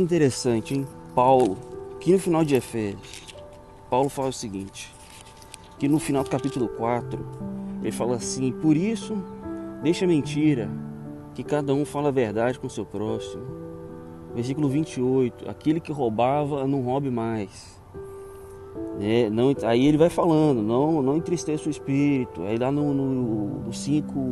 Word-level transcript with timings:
interessante, 0.00 0.74
hein? 0.74 0.86
Paulo, 1.14 1.56
que 2.00 2.12
no 2.12 2.18
final 2.18 2.44
de 2.44 2.54
Efésios, 2.54 3.34
Paulo 3.88 4.08
fala 4.08 4.28
o 4.28 4.32
seguinte, 4.32 4.92
que 5.78 5.88
no 5.88 5.98
final 5.98 6.22
do 6.22 6.30
capítulo 6.30 6.68
4, 6.68 7.18
ele 7.82 7.92
fala 7.92 8.16
assim, 8.16 8.52
por 8.52 8.76
isso, 8.76 9.16
deixa 9.82 10.06
mentira, 10.06 10.70
que 11.34 11.42
cada 11.42 11.72
um 11.72 11.84
fala 11.84 12.08
a 12.08 12.12
verdade 12.12 12.58
com 12.58 12.66
o 12.66 12.70
seu 12.70 12.84
próximo. 12.84 13.42
Versículo 14.34 14.68
28, 14.68 15.48
aquele 15.48 15.80
que 15.80 15.90
roubava, 15.90 16.66
não 16.66 16.82
roube 16.82 17.10
mais. 17.10 17.80
É, 19.00 19.30
não, 19.30 19.54
aí 19.64 19.86
ele 19.86 19.96
vai 19.96 20.10
falando, 20.10 20.62
não, 20.62 21.02
não 21.02 21.16
entristeça 21.16 21.66
o 21.66 21.70
espírito. 21.70 22.42
Aí 22.42 22.58
lá 22.58 22.70
no, 22.70 22.92
no, 22.92 23.64
no 23.64 23.72
5, 23.72 24.30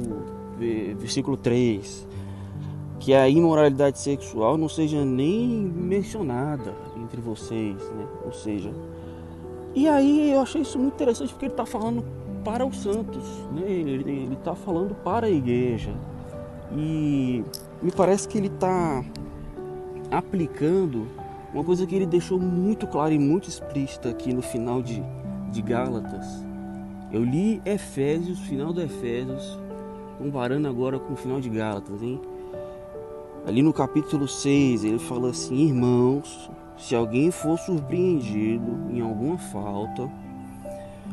versículo 0.99 1.37
3, 1.37 2.07
que 2.99 3.15
a 3.15 3.29
imoralidade 3.29 3.99
sexual 3.99 4.59
não 4.59 4.69
seja 4.69 5.05
nem 5.05 5.49
mencionada 5.49 6.75
entre 6.97 7.21
vocês, 7.21 7.77
né? 7.77 8.07
Ou 8.25 8.33
seja, 8.33 8.73
e 9.75 9.87
aí 9.89 10.33
eu 10.33 10.41
achei 10.41 10.63
isso 10.63 10.79
muito 10.79 10.95
interessante 10.95 11.31
porque 11.31 11.47
ele 11.47 11.53
está 11.53 11.67
falando 11.67 12.05
para 12.45 12.67
os 12.67 12.83
santos, 12.83 13.23
né? 13.53 13.71
ele 13.71 14.35
está 14.35 14.55
falando 14.55 14.95
para 15.05 15.27
a 15.27 15.31
igreja. 15.31 15.95
E 16.73 17.45
me 17.83 17.93
parece 17.93 18.27
que 18.27 18.39
ele 18.39 18.49
está 18.49 19.05
aplicando 20.11 21.07
uma 21.53 21.63
coisa 21.65 21.87
que 21.87 21.95
ele 21.95 22.07
deixou 22.07 22.39
muito 22.39 22.87
clara 22.87 23.13
e 23.13 23.19
muito 23.19 23.49
explícita 23.49 24.11
aqui 24.11 24.33
no 24.33 24.43
final 24.43 24.83
de, 24.83 25.03
de 25.51 25.63
Gálatas. 25.63 26.27
Eu 27.13 27.25
li 27.25 27.63
Efésios, 27.65 28.39
final 28.41 28.73
do 28.73 28.83
Efésios, 28.83 29.59
comparando 30.19 30.69
agora 30.69 30.99
com 30.99 31.15
o 31.15 31.17
final 31.17 31.41
de 31.41 31.49
Gálatas, 31.49 32.03
hein? 32.03 32.21
Ali 33.49 33.63
no 33.63 33.73
capítulo 33.73 34.29
6, 34.29 34.85
ele 34.85 34.99
fala 34.99 35.31
assim: 35.31 35.69
Irmãos, 35.69 36.51
se 36.77 36.95
alguém 36.95 37.31
for 37.31 37.59
surpreendido 37.59 38.91
em 38.91 39.01
alguma 39.01 39.39
falta, 39.39 40.07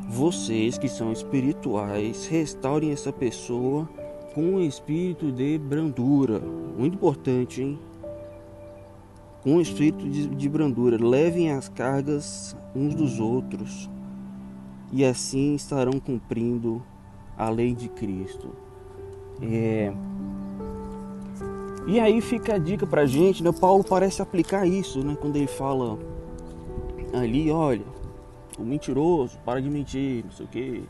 vocês 0.09 0.77
que 0.77 0.89
são 0.89 1.13
espirituais, 1.13 2.27
restaurem 2.27 2.91
essa 2.91 3.13
pessoa 3.13 3.87
com 4.33 4.41
um 4.41 4.59
espírito 4.59 5.31
de 5.31 5.57
brandura. 5.57 6.41
Muito 6.77 6.95
importante, 6.95 7.61
hein? 7.61 7.79
Com 9.41 9.51
um 9.51 9.61
espírito 9.61 10.05
de, 10.05 10.27
de 10.27 10.49
brandura. 10.49 11.01
Levem 11.01 11.51
as 11.51 11.69
cargas 11.69 12.53
uns 12.75 12.93
dos 12.93 13.17
outros 13.17 13.89
e 14.91 15.05
assim 15.05 15.55
estarão 15.55 16.01
cumprindo 16.01 16.83
a 17.37 17.47
lei 17.47 17.73
de 17.73 17.87
Cristo. 17.87 18.49
É... 19.41 19.93
E 21.87 21.99
aí 21.99 22.19
fica 22.19 22.55
a 22.55 22.57
dica 22.57 22.87
pra 22.87 23.05
gente, 23.05 23.43
né? 23.43 23.51
Paulo 23.51 23.83
parece 23.83 24.21
aplicar 24.21 24.65
isso, 24.65 25.03
né? 25.03 25.15
Quando 25.19 25.35
ele 25.35 25.47
fala 25.47 25.99
ali, 27.13 27.51
olha, 27.51 27.85
o 28.57 28.63
mentiroso, 28.63 29.37
para 29.45 29.61
de 29.61 29.69
mentir, 29.69 30.23
não 30.25 30.31
sei 30.31 30.45
o 30.45 30.49
que. 30.49 30.83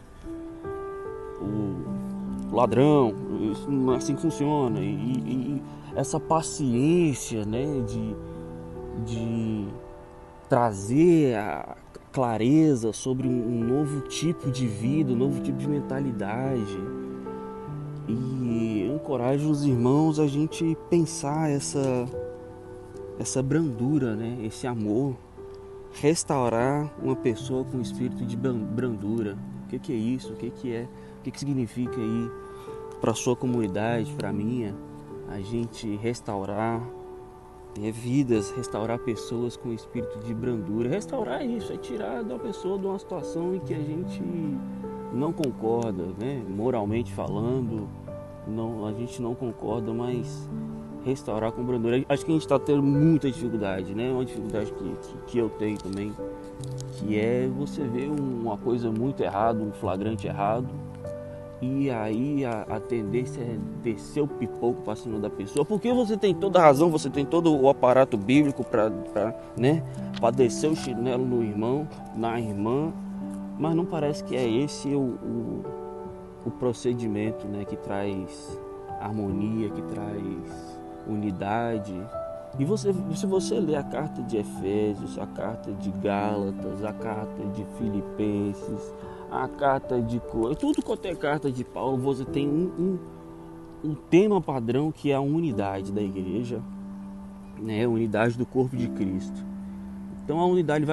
O 1.41 2.55
ladrão, 2.55 3.13
é 3.91 3.95
assim 3.95 4.15
funciona. 4.15 4.79
E, 4.79 4.85
e, 4.85 5.61
essa 5.95 6.19
paciência 6.19 7.45
né, 7.45 7.65
de, 7.87 8.15
de 9.05 9.67
trazer 10.49 11.35
a 11.35 11.77
clareza 12.11 12.93
sobre 12.93 13.27
um 13.27 13.63
novo 13.63 14.01
tipo 14.01 14.51
de 14.51 14.67
vida, 14.67 15.13
um 15.13 15.17
novo 15.17 15.41
tipo 15.41 15.57
de 15.57 15.67
mentalidade. 15.67 16.77
E 18.07 18.87
encoraja 18.93 19.47
os 19.47 19.65
irmãos 19.65 20.19
a 20.19 20.27
gente 20.27 20.77
pensar 20.89 21.49
essa, 21.49 22.05
essa 23.19 23.41
brandura, 23.41 24.15
né, 24.15 24.37
esse 24.43 24.67
amor. 24.67 25.15
Restaurar 25.93 26.93
uma 27.01 27.15
pessoa 27.15 27.63
com 27.63 27.79
espírito 27.79 28.25
de 28.25 28.35
brandura. 28.35 29.37
O 29.63 29.69
que, 29.69 29.79
que 29.79 29.93
é 29.93 29.95
isso? 29.95 30.33
O 30.33 30.35
que, 30.35 30.49
que 30.49 30.73
é? 30.73 30.87
O 31.19 31.23
que, 31.23 31.31
que 31.31 31.39
significa 31.39 31.95
aí 31.99 32.29
para 32.99 33.13
sua 33.13 33.35
comunidade, 33.35 34.13
para 34.13 34.33
minha, 34.33 34.75
a 35.29 35.39
gente 35.39 35.95
restaurar 35.95 36.81
é, 37.81 37.91
vidas, 37.91 38.51
restaurar 38.51 38.99
pessoas 38.99 39.57
com 39.57 39.71
espírito 39.73 40.19
de 40.19 40.33
brandura. 40.33 40.89
Restaurar 40.89 41.45
isso, 41.45 41.73
é 41.73 41.77
tirar 41.77 42.23
da 42.23 42.37
pessoa 42.37 42.77
de 42.77 42.85
uma 42.85 42.99
situação 42.99 43.55
em 43.55 43.59
que 43.59 43.73
a 43.73 43.79
gente 43.79 44.21
não 45.15 45.31
concorda, 45.31 46.03
né? 46.19 46.43
moralmente 46.47 47.13
falando, 47.13 47.87
não, 48.47 48.85
a 48.85 48.93
gente 48.93 49.21
não 49.21 49.33
concorda, 49.33 49.93
mas 49.93 50.49
restaurar 51.05 51.51
com 51.51 51.63
brandura. 51.63 52.03
Acho 52.09 52.25
que 52.25 52.31
a 52.31 52.33
gente 52.33 52.43
está 52.43 52.59
tendo 52.59 52.81
muita 52.81 53.29
dificuldade, 53.29 53.93
né? 53.93 54.11
Uma 54.11 54.25
dificuldade 54.25 54.71
que, 54.71 54.83
que, 54.83 55.17
que, 55.27 55.37
eu 55.37 55.49
tenho 55.49 55.77
também, 55.77 56.11
que 56.93 57.17
é 57.19 57.47
você 57.47 57.83
ver 57.83 58.09
uma 58.09 58.57
coisa 58.57 58.91
muito 58.91 59.21
errada, 59.21 59.61
um 59.61 59.71
flagrante 59.71 60.27
errado, 60.27 60.67
e 61.61 61.89
aí 61.89 62.43
a, 62.43 62.61
a 62.63 62.79
tendência 62.79 63.41
é 63.41 63.57
descer 63.83 64.21
o 64.21 64.27
pipoco 64.27 64.81
para 64.81 64.95
cima 64.95 65.19
da 65.19 65.29
pessoa, 65.29 65.63
porque 65.63 65.91
você 65.93 66.17
tem 66.17 66.33
toda 66.33 66.59
a 66.59 66.63
razão, 66.63 66.89
você 66.89 67.09
tem 67.09 67.25
todo 67.25 67.55
o 67.55 67.69
aparato 67.69 68.17
bíblico 68.17 68.63
para 68.63 68.91
né, 69.57 69.83
descer 70.35 70.69
o 70.69 70.75
chinelo 70.75 71.25
no 71.25 71.43
irmão, 71.43 71.87
na 72.15 72.39
irmã, 72.39 72.91
mas 73.57 73.75
não 73.75 73.85
parece 73.85 74.23
que 74.23 74.35
é 74.35 74.47
esse 74.47 74.89
o, 74.89 74.99
o, 74.99 75.63
o 76.45 76.51
procedimento 76.51 77.47
né, 77.47 77.65
que 77.65 77.77
traz 77.77 78.59
harmonia, 78.99 79.69
que 79.69 79.81
traz 79.83 80.79
unidade. 81.07 81.95
E 82.57 82.65
você, 82.65 82.93
se 83.13 83.25
você 83.25 83.59
ler 83.59 83.77
a 83.77 83.83
carta 83.83 84.21
de 84.21 84.37
Efésios, 84.37 85.17
a 85.19 85.27
carta 85.27 85.71
de 85.73 85.91
Gálatas, 85.91 86.83
a 86.83 86.93
carta 86.93 87.45
de 87.47 87.65
Filipenses, 87.77 88.93
a 89.31 89.47
carta 89.47 90.01
de 90.01 90.21
tudo 90.59 90.81
quanto 90.81 91.05
é 91.05 91.15
carta 91.15 91.51
de 91.51 91.63
Paulo, 91.63 91.97
você 91.97 92.23
tem 92.23 92.47
um, 92.47 92.71
um, 92.79 93.89
um 93.89 93.95
tema 93.95 94.41
padrão 94.41 94.91
que 94.91 95.11
é 95.11 95.15
a 95.15 95.21
unidade 95.21 95.91
da 95.91 96.01
igreja, 96.01 96.61
né? 97.59 97.83
a 97.83 97.89
unidade 97.89 98.37
do 98.37 98.45
corpo 98.45 98.75
de 98.75 98.87
Cristo. 98.89 99.54
Então 100.25 100.39
a 100.39 100.45
unidade, 100.47 100.85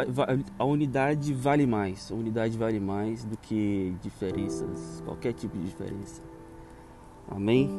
a 0.59 0.65
unidade 0.65 1.33
vale 1.33 1.67
mais, 1.67 2.13
a 2.13 2.15
unidade 2.15 2.59
vale 2.59 2.79
mais 2.79 3.25
do 3.25 3.35
que 3.39 3.95
diferenças, 4.03 5.03
qualquer 5.07 5.33
tipo 5.33 5.57
de 5.57 5.65
diferença. 5.65 6.21
Amém? 7.31 7.71